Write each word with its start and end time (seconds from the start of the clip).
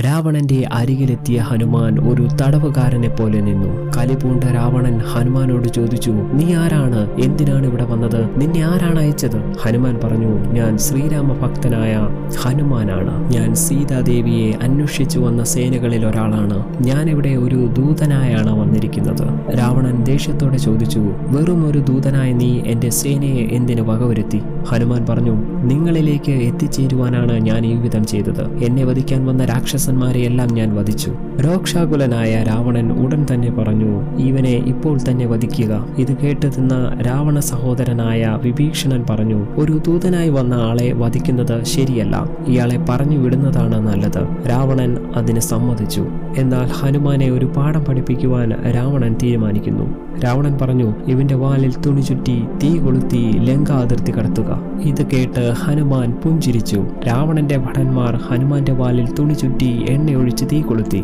രാവണന്റെ 0.00 0.64
അരികിലെത്തിയ 0.72 1.38
ഹനുമാൻ 1.38 1.98
ഒരു 1.98 2.28
തടവുകാരനെ 2.42 3.08
പോലെ 3.08 3.40
നിന്നു. 3.40 3.90
കലിപൂണ്ട 3.96 4.44
രാവണൻ 4.44 4.98
ഹനുമാനോട് 4.98 5.68
ചോദിച്ചു 5.68 6.10
നീ 6.10 6.54
ആരാണ്? 6.54 7.20
എന്തിനാണ് 7.20 7.66
ഇവിടെ 7.66 7.84
വന്നത്? 7.84 8.40
നിന്നെ 8.40 8.62
ആരാണ് 8.62 8.98
അയച്ചത്? 8.98 9.36
ഹനുമാൻ 9.62 10.00
പറഞ്ഞു 10.04 10.52
ഞാൻ 10.52 10.78
ശ്രീരാമ 10.78 11.32
ഭക്തനായ 11.32 12.08
ഹനുമാനാണ്. 12.42 13.34
ഞാൻ 13.34 13.54
സീതാദേവിയെ 13.54 14.52
അന്വേഷിച്ചു 14.62 15.18
വന്ന 15.18 15.44
സേനകളിൽ 15.44 16.06
ഒരാളാണ്. 16.06 16.58
ഞാൻ 16.86 17.10
ഇവിടെ 17.10 17.28
ഒരു 17.28 17.68
ദൂതനായാണ് 17.78 18.60
വന്നിരിക്കുന്നത്. 18.60 19.56
രാവണൻ 19.58 20.04
ദേഷ്യത്തോടെ 20.04 20.56
ചോദിച്ചു 20.56 20.98
വെറും 21.36 21.70
ഒരു 21.70 21.78
ദൂതനായ 21.78 22.32
നീ 22.32 22.60
എന്റെ 22.66 22.90
സേനയെ 22.90 23.46
എന്തിനു 23.52 23.82
വകവരുത്തി? 23.82 24.42
ഹനുമാൻ 24.68 25.06
പറഞ്ഞു 25.08 25.36
നിങ്ങളിലേക്ക് 25.70 26.32
എത്തിച്ചേരുവാനാണ് 26.32 27.40
ഞാൻ 27.40 27.66
ഈ 27.66 27.74
വിധം 27.74 28.06
ചെയ്തത്. 28.06 28.44
എന്നെ 28.56 28.84
വധിക്കാൻ 28.84 29.26
വന്ന 29.26 29.44
രാക്ഷസന്മാരെയെല്ലാം 29.84 30.48
ഞാൻ 30.48 30.76
വധിച്ചു. 30.76 31.10
രോക്ഷാകുലനായ 31.40 32.44
രാവണൻ 32.48 32.86
ഉടൻ 32.92 33.26
തന്നെ 33.32 33.50
പറഞ്ഞു 33.50 33.90
ഇവനെ 34.18 34.54
ഇപ്പോൾ 34.66 34.98
തന്നെ 35.10 35.26
വധിക്കുക. 35.26 35.72
ഇത് 35.98 36.12
കേട്ട് 36.16 36.46
നിന്ന 36.46 36.74
രാവണ 37.06 37.38
സഹോദരനായ 37.40 38.38
വിഭീഷണൻ 38.42 39.04
പറഞ്ഞു 39.10 39.46
ഒരു 39.56 39.72
ദൂതനായി 39.86 40.28
വന്ന 40.28 40.54
ആളെ 40.54 40.92
വധിക്കുന്നത് 40.92 41.64
ശരിയല്ല. 41.64 42.16
ഇയാളെ 42.46 42.78
പറഞ്ഞു 42.88 43.18
വിടുന്നതാണ് 43.18 43.78
നല്ലത്. 43.88 44.22
രാവണൻ 44.48 44.96
അതിന് 45.16 45.40
സമ്മതിച്ചു. 45.40 46.06
എന്നാൽ 46.38 46.66
ഹനുമാനെ 46.66 47.30
ഒരു 47.30 47.46
പാഠം 47.56 47.84
പഠിപ്പിക്കുവാൻ 47.84 48.48
രാവണൻ 48.76 49.16
തീരുമാനിക്കുന്നു. 49.22 49.86
രാവണൻ 50.24 50.58
പറഞ്ഞു 50.62 50.88
ഇവന്റെ 51.06 51.34
വാലിൽ 51.34 51.72
തുണി 51.86 52.00
ചുറ്റി 52.00 52.38
തീ 52.62 52.78
കൊളുത്തി 52.78 53.22
ലങ്ക 53.48 53.70
അതിർത്തി 53.70 54.12
കടത്തുക. 54.12 54.50
ഇത് 54.82 55.02
കേട്ട് 55.12 55.44
ഹനുമാൻ 55.62 56.08
പുഞ്ചിരിച്ചു. 56.24 56.80
രാവണന്റെ 57.08 57.58
ഭടന്മാർ 57.58 58.12
ഹനുമാന്റെ 58.26 58.72
വാലിൽ 58.72 59.08
തുണി 59.18 59.34
ചുറ്റി 59.34 59.73
എണ്ണയൊഴിച്ച് 59.82 60.44
തീ 60.52 60.60
കൊളുത്തി. 60.60 61.02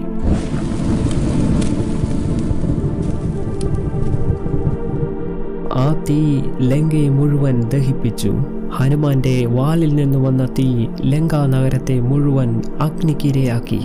ആ 5.73 6.05
തീ 6.09 6.21
ലങ്കയെ 6.61 7.09
മുഴുവൻ 7.09 7.57
ദഹിപ്പിച്ചു. 7.63 8.33
ഹനുമാന്റെ 8.73 9.47
വാലിൽ 9.47 9.95
നിന്ന് 9.95 10.19
വന്ന 10.19 10.47
തീ 10.59 10.87
ലങ്ക 11.03 11.35
നഗരത്തെ 11.35 12.01
മുഴുവൻ 12.01 12.63
അഗ്നിക്കിരയാക്കി. 12.81 13.81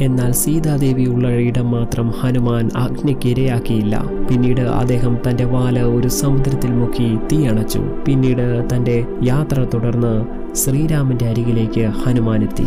എന്നാൽ 0.00 0.32
സീതാദേവി 0.32 1.04
ഉള്ള 1.04 1.28
ഇടം 1.28 1.70
മാത്രം 1.70 2.10
ഹനുമാൻ 2.10 2.70
അഗ്നിക്ക് 2.76 3.28
ഇരയാക്കിയില്ല. 3.28 3.96
പിന്നീട് 4.28 4.60
അദ്ദേഹം 4.60 5.18
തന്റെ 5.28 5.44
വാല 5.44 5.82
ഒരു 5.82 6.08
സമുദ്രത്തിൽ 6.08 6.72
മുക്കി 6.72 7.18
തീയണച്ചു 7.32 7.82
പിന്നീട് 8.06 8.68
തന്റെ 8.74 9.04
യാത്ര 9.22 9.66
തുടർന്ന് 9.74 10.14
ശ്രീരാമന്റെ 10.54 11.28
അരികിലേക്ക് 11.28 11.80
ഹനുമാൻ 11.80 12.42
എത്തി. 12.42 12.66